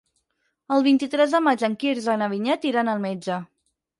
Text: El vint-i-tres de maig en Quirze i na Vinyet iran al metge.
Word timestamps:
El 0.77 0.85
vint-i-tres 0.87 1.35
de 1.35 1.41
maig 1.49 1.65
en 1.69 1.77
Quirze 1.85 2.17
i 2.19 2.21
na 2.21 2.29
Vinyet 2.33 2.67
iran 2.73 2.89
al 2.95 3.07
metge. 3.07 3.41